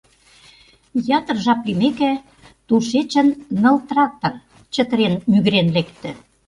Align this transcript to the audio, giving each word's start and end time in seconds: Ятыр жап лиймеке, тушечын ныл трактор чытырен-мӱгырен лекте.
Ятыр 1.17 1.37
жап 1.45 1.61
лиймеке, 1.67 2.11
тушечын 2.67 3.27
ныл 3.61 3.77
трактор 3.89 4.33
чытырен-мӱгырен 4.73 5.67
лекте. 5.75 6.09